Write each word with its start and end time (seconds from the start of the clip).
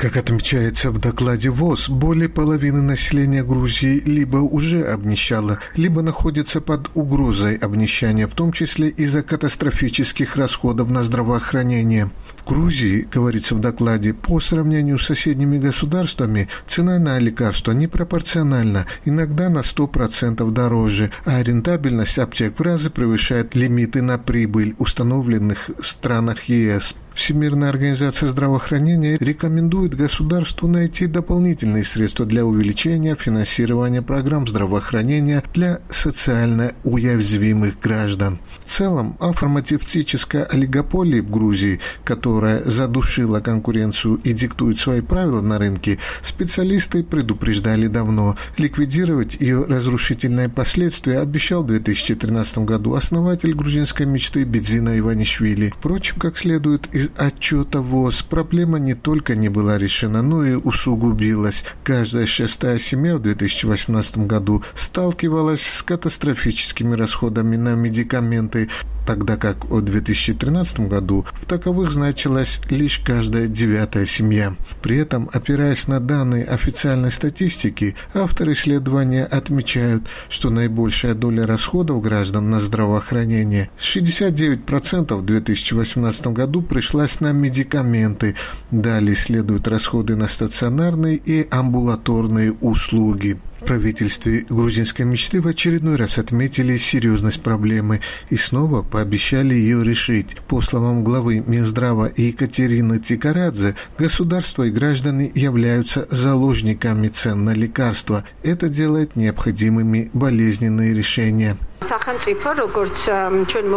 Как 0.00 0.16
отмечается 0.16 0.90
в 0.90 0.98
докладе 0.98 1.50
ВОЗ, 1.50 1.90
более 1.90 2.30
половины 2.30 2.80
населения 2.80 3.44
Грузии 3.44 4.00
либо 4.06 4.38
уже 4.38 4.82
обнищало, 4.82 5.58
либо 5.76 6.00
находится 6.00 6.62
под 6.62 6.88
угрозой 6.94 7.56
обнищания, 7.56 8.26
в 8.26 8.32
том 8.32 8.50
числе 8.50 8.88
из-за 8.88 9.20
катастрофических 9.22 10.36
расходов 10.36 10.90
на 10.90 11.04
здравоохранение. 11.04 12.10
В 12.38 12.48
Грузии, 12.48 13.06
говорится 13.12 13.54
в 13.54 13.60
докладе, 13.60 14.14
по 14.14 14.40
сравнению 14.40 14.98
с 14.98 15.04
соседними 15.04 15.58
государствами 15.58 16.48
цена 16.66 16.98
на 16.98 17.18
лекарства 17.18 17.72
непропорциональна, 17.72 18.86
иногда 19.04 19.50
на 19.50 19.58
100% 19.58 20.50
дороже, 20.50 21.10
а 21.26 21.42
рентабельность 21.42 22.18
аптек 22.18 22.58
в 22.58 22.62
разы 22.62 22.88
превышает 22.88 23.54
лимиты 23.54 24.00
на 24.00 24.16
прибыль, 24.16 24.74
установленных 24.78 25.68
в 25.78 25.86
странах 25.86 26.44
ЕС. 26.44 26.94
Всемирная 27.14 27.68
организация 27.68 28.28
здравоохранения 28.28 29.16
рекомендует 29.18 29.94
государству 29.94 30.68
найти 30.68 31.06
дополнительные 31.06 31.84
средства 31.84 32.24
для 32.24 32.44
увеличения 32.44 33.16
финансирования 33.16 34.02
программ 34.02 34.46
здравоохранения 34.46 35.42
для 35.52 35.80
социально 35.90 36.72
уязвимых 36.84 37.78
граждан. 37.80 38.38
В 38.60 38.64
целом, 38.64 39.16
о 39.18 39.32
фармацевтической 39.32 40.44
олигополии 40.44 41.20
в 41.20 41.30
Грузии, 41.30 41.80
которая 42.04 42.62
задушила 42.64 43.40
конкуренцию 43.40 44.20
и 44.24 44.32
диктует 44.32 44.78
свои 44.78 45.00
правила 45.00 45.40
на 45.40 45.58
рынке, 45.58 45.98
специалисты 46.22 47.02
предупреждали 47.02 47.86
давно. 47.86 48.36
Ликвидировать 48.56 49.36
ее 49.40 49.64
разрушительные 49.64 50.48
последствия 50.48 51.20
обещал 51.20 51.64
в 51.64 51.66
2013 51.66 52.58
году 52.58 52.94
основатель 52.94 53.54
грузинской 53.54 54.06
мечты 54.06 54.44
Бедзина 54.44 54.98
Иванишвили. 54.98 55.72
Впрочем, 55.76 56.16
как 56.18 56.38
следует 56.38 56.88
отчета 57.16 57.80
ВОЗ 57.80 58.22
проблема 58.22 58.78
не 58.78 58.94
только 58.94 59.34
не 59.34 59.48
была 59.48 59.78
решена, 59.78 60.22
но 60.22 60.44
и 60.44 60.54
усугубилась. 60.54 61.64
Каждая 61.84 62.26
шестая 62.26 62.78
семья 62.78 63.16
в 63.16 63.22
2018 63.22 64.18
году 64.18 64.62
сталкивалась 64.74 65.62
с 65.62 65.82
катастрофическими 65.82 66.94
расходами 66.94 67.56
на 67.56 67.74
медикаменты, 67.74 68.68
тогда 69.06 69.36
как 69.36 69.64
в 69.64 69.80
2013 69.80 70.80
году 70.80 71.24
в 71.32 71.46
таковых 71.46 71.90
значилась 71.90 72.60
лишь 72.70 72.98
каждая 72.98 73.48
девятая 73.48 74.06
семья. 74.06 74.54
При 74.82 74.96
этом, 74.98 75.28
опираясь 75.32 75.86
на 75.88 76.00
данные 76.00 76.44
официальной 76.44 77.10
статистики, 77.10 77.96
авторы 78.14 78.52
исследования 78.52 79.24
отмечают, 79.24 80.04
что 80.28 80.50
наибольшая 80.50 81.14
доля 81.14 81.46
расходов 81.46 82.02
граждан 82.02 82.50
на 82.50 82.60
здравоохранение 82.60 83.70
69% 83.78 85.14
в 85.14 85.24
2018 85.24 86.26
году 86.28 86.62
пришлась 86.62 87.20
на 87.20 87.32
медикаменты. 87.32 88.36
Далее 88.70 89.16
следуют 89.16 89.68
расходы 89.68 90.16
на 90.16 90.28
стационарные 90.28 91.16
и 91.16 91.46
амбулаторные 91.50 92.52
услуги 92.52 93.38
правительстве 93.60 94.44
грузинской 94.48 95.04
мечты 95.04 95.40
в 95.40 95.46
очередной 95.46 95.96
раз 95.96 96.18
отметили 96.18 96.76
серьезность 96.76 97.42
проблемы 97.42 98.00
и 98.28 98.36
снова 98.36 98.82
пообещали 98.82 99.54
ее 99.54 99.82
решить. 99.84 100.36
По 100.48 100.60
словам 100.60 101.04
главы 101.04 101.42
Минздрава 101.46 102.10
Екатерины 102.16 102.98
Тикарадзе, 102.98 103.76
государство 103.98 104.64
и 104.64 104.70
граждане 104.70 105.30
являются 105.34 106.06
заложниками 106.10 107.08
цен 107.08 107.44
на 107.44 107.54
лекарства. 107.54 108.24
Это 108.42 108.68
делает 108.68 109.16
необходимыми 109.16 110.10
болезненные 110.12 110.94
решения. 110.94 111.56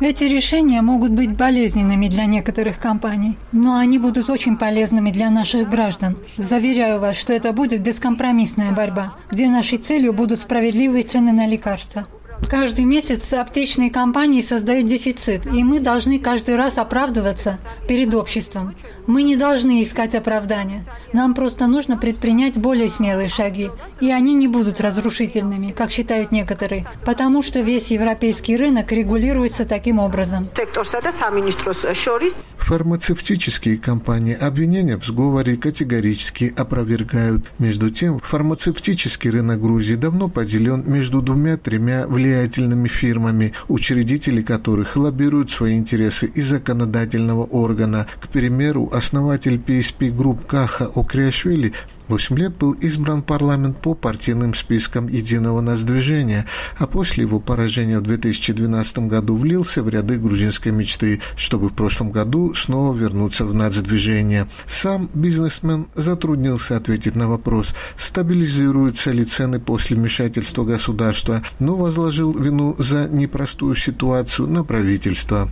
Эти 0.00 0.24
решения 0.24 0.82
могут 0.82 1.12
быть 1.12 1.36
болезненными 1.36 2.08
для 2.08 2.26
некоторых 2.26 2.78
компаний, 2.78 3.36
но 3.52 3.76
они 3.76 3.98
будут 3.98 4.30
очень 4.30 4.56
полезными 4.56 5.10
для 5.10 5.30
наших 5.30 5.68
граждан. 5.68 6.16
Заверяю 6.36 7.00
вас, 7.00 7.16
что 7.16 7.32
это 7.32 7.52
будет 7.52 7.82
бескомпромиссная 7.82 8.72
борьба, 8.72 9.14
где 9.30 9.48
нашей 9.48 9.78
целью 9.78 10.12
будут 10.12 10.40
справедливые 10.40 11.04
цены 11.04 11.32
на 11.32 11.46
лекарства. 11.46 12.06
Каждый 12.48 12.84
месяц 12.84 13.32
аптечные 13.32 13.90
компании 13.90 14.40
создают 14.40 14.86
дефицит, 14.86 15.46
и 15.46 15.64
мы 15.64 15.80
должны 15.80 16.20
каждый 16.20 16.56
раз 16.56 16.78
оправдываться 16.78 17.58
перед 17.88 18.14
обществом. 18.14 18.74
Мы 19.06 19.22
не 19.22 19.36
должны 19.36 19.82
искать 19.82 20.14
оправдания. 20.14 20.84
Нам 21.12 21.34
просто 21.34 21.66
нужно 21.66 21.96
предпринять 21.96 22.56
более 22.56 22.88
смелые 22.88 23.28
шаги, 23.28 23.70
и 24.00 24.12
они 24.12 24.34
не 24.34 24.48
будут 24.48 24.80
разрушительными, 24.80 25.72
как 25.72 25.90
считают 25.90 26.30
некоторые, 26.30 26.84
потому 27.04 27.42
что 27.42 27.60
весь 27.60 27.90
европейский 27.90 28.56
рынок 28.56 28.92
регулируется 28.92 29.64
таким 29.64 29.98
образом. 29.98 30.48
Фармацевтические 32.66 33.78
компании 33.78 34.34
обвинения 34.34 34.96
в 34.96 35.04
сговоре 35.04 35.56
категорически 35.56 36.52
опровергают. 36.56 37.48
Между 37.60 37.92
тем, 37.92 38.18
фармацевтический 38.18 39.30
рынок 39.30 39.60
Грузии 39.60 39.94
давно 39.94 40.28
поделен 40.28 40.82
между 40.84 41.22
двумя-тремя 41.22 42.08
влиятельными 42.08 42.88
фирмами, 42.88 43.52
учредители 43.68 44.42
которых 44.42 44.96
лоббируют 44.96 45.52
свои 45.52 45.76
интересы 45.76 46.26
и 46.26 46.42
законодательного 46.42 47.44
органа. 47.44 48.08
К 48.20 48.26
примеру, 48.26 48.90
основатель 48.92 49.62
PSP 49.64 50.10
Group 50.10 50.44
Каха 50.44 50.86
Окриашвили 50.92 51.72
8 52.08 52.38
лет 52.38 52.56
был 52.56 52.72
избран 52.72 53.22
парламент 53.22 53.78
по 53.78 53.94
партийным 53.94 54.54
спискам 54.54 55.08
Единого 55.08 55.60
Нацдвижения, 55.60 56.46
а 56.78 56.86
после 56.86 57.24
его 57.24 57.40
поражения 57.40 57.98
в 57.98 58.02
2012 58.02 58.98
году 59.00 59.36
влился 59.36 59.82
в 59.82 59.88
ряды 59.88 60.18
грузинской 60.18 60.70
мечты, 60.72 61.20
чтобы 61.36 61.68
в 61.68 61.74
прошлом 61.74 62.12
году 62.12 62.54
снова 62.54 62.94
вернуться 62.96 63.44
в 63.44 63.54
нацдвижение. 63.54 64.48
Сам 64.66 65.10
бизнесмен 65.14 65.88
затруднился 65.94 66.76
ответить 66.76 67.16
на 67.16 67.28
вопрос, 67.28 67.74
стабилизируются 67.98 69.10
ли 69.10 69.24
цены 69.24 69.58
после 69.58 69.96
вмешательства 69.96 70.64
государства, 70.64 71.42
но 71.58 71.74
возложил 71.74 72.32
вину 72.38 72.76
за 72.78 73.08
непростую 73.08 73.74
ситуацию 73.74 74.48
на 74.48 74.62
правительство. 74.62 75.48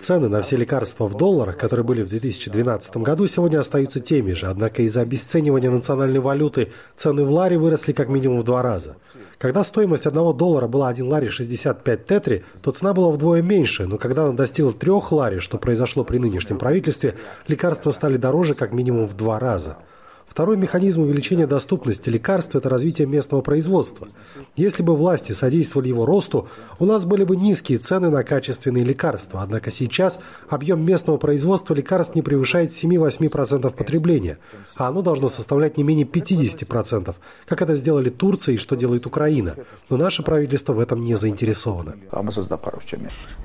Цены 0.00 0.28
на 0.28 0.42
все 0.42 0.56
лекарства 0.56 1.06
в 1.08 1.16
долларах, 1.16 1.56
которые 1.58 1.84
были 1.84 2.02
в 2.02 2.08
2012 2.08 2.96
году, 2.98 3.26
сегодня 3.26 3.60
остаются 3.60 4.00
теми 4.00 4.32
же, 4.32 4.46
Однако 4.62 4.82
из-за 4.82 5.00
обесценивания 5.00 5.72
национальной 5.72 6.20
валюты 6.20 6.70
цены 6.96 7.24
в 7.24 7.32
ларе 7.32 7.58
выросли 7.58 7.90
как 7.90 8.08
минимум 8.08 8.42
в 8.42 8.44
два 8.44 8.62
раза. 8.62 8.94
Когда 9.38 9.64
стоимость 9.64 10.06
одного 10.06 10.32
доллара 10.32 10.68
была 10.68 10.86
1 10.86 11.04
лари 11.08 11.30
65 11.30 12.04
тетри, 12.04 12.44
то 12.62 12.70
цена 12.70 12.92
была 12.92 13.10
вдвое 13.10 13.42
меньше, 13.42 13.86
но 13.88 13.98
когда 13.98 14.26
она 14.26 14.34
достигла 14.34 14.72
3 14.72 14.92
лари, 15.10 15.40
что 15.40 15.58
произошло 15.58 16.04
при 16.04 16.18
нынешнем 16.18 16.58
правительстве, 16.58 17.16
лекарства 17.48 17.90
стали 17.90 18.16
дороже 18.18 18.54
как 18.54 18.70
минимум 18.70 19.06
в 19.06 19.16
два 19.16 19.40
раза. 19.40 19.78
Второй 20.32 20.56
механизм 20.56 21.02
увеличения 21.02 21.46
доступности 21.46 22.08
лекарств– 22.08 22.54
это 22.56 22.70
развитие 22.70 23.06
местного 23.06 23.42
производства. 23.42 24.08
Если 24.56 24.82
бы 24.82 24.96
власти 24.96 25.32
содействовали 25.32 25.88
его 25.88 26.06
росту, 26.06 26.48
у 26.78 26.86
нас 26.86 27.04
были 27.04 27.22
бы 27.22 27.36
низкие 27.36 27.76
цены 27.76 28.08
на 28.08 28.24
качественные 28.24 28.82
лекарства. 28.82 29.42
Однако 29.42 29.70
сейчас 29.70 30.20
объем 30.48 30.86
местного 30.86 31.18
производства 31.18 31.74
лекарств 31.74 32.14
не 32.14 32.22
превышает 32.22 32.70
7-8% 32.70 33.76
потребления, 33.76 34.38
а 34.76 34.88
оно 34.88 35.02
должно 35.02 35.28
составлять 35.28 35.76
не 35.76 35.84
менее 35.84 36.06
50%, 36.06 37.14
как 37.44 37.60
это 37.60 37.74
сделали 37.74 38.08
Турция 38.08 38.54
и 38.54 38.56
что 38.56 38.74
делает 38.74 39.04
Украина. 39.04 39.56
Но 39.90 39.98
наше 39.98 40.22
правительство 40.22 40.72
в 40.72 40.80
этом 40.80 41.02
не 41.02 41.14
заинтересовано. 41.14 41.96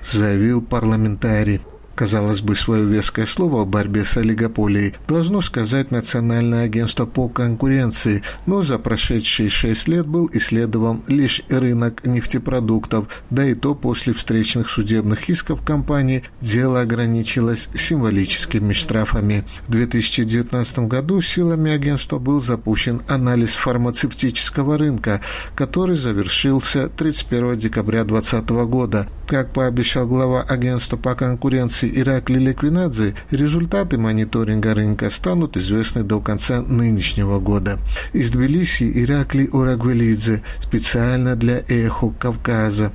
Заявил 0.09 0.61
парламентарий 0.61 1.59
казалось 1.97 2.41
бы, 2.41 2.55
свое 2.55 2.85
веское 2.85 3.25
слово 3.25 3.63
о 3.63 3.65
борьбе 3.65 4.05
с 4.05 4.17
олигополией 4.17 4.93
должно 5.07 5.41
сказать 5.41 5.89
Национальное 5.89 6.65
агентство 6.65 7.07
по 7.07 7.27
конкуренции, 7.27 8.21
но 8.45 8.61
за 8.61 8.77
прошедшие 8.77 9.49
шесть 9.49 9.87
лет 9.87 10.05
был 10.05 10.29
исследован 10.31 11.01
лишь 11.07 11.41
рынок 11.49 12.05
нефтепродуктов, 12.05 13.07
да 13.31 13.43
и 13.45 13.55
то 13.55 13.73
после 13.73 14.13
встречных 14.13 14.69
судебных 14.69 15.27
исков 15.27 15.65
компании 15.65 16.23
дело 16.39 16.81
ограничилось 16.81 17.67
символическими 17.73 18.73
штрафами. 18.73 19.43
В 19.67 19.71
2019 19.71 20.79
году 20.79 21.19
силами 21.21 21.71
агентства 21.71 22.19
был 22.19 22.39
запущен 22.39 23.01
анализ 23.07 23.55
фармацевтического 23.55 24.77
рынка, 24.77 25.21
который 25.55 25.97
завершился 25.97 26.89
31 26.89 27.57
декабря 27.57 28.03
2020 28.03 28.49
года. 28.69 29.07
Как 29.27 29.51
пообещал 29.51 30.07
глава 30.07 30.43
агентства 30.43 30.95
по 30.95 31.15
конкуренции 31.15 31.86
Иракли 31.93 32.39
Леквинадзе, 32.39 33.15
результаты 33.31 33.97
мониторинга 33.97 34.73
рынка 34.73 35.09
станут 35.09 35.57
известны 35.57 36.03
до 36.03 36.19
конца 36.19 36.61
нынешнего 36.61 37.39
года. 37.39 37.79
Из 38.13 38.31
Тбилиси 38.31 39.03
Иракли 39.03 39.47
Урагвелидзе 39.47 40.43
специально 40.61 41.35
для 41.35 41.63
«Эхо 41.67 42.09
Кавказа». 42.09 42.91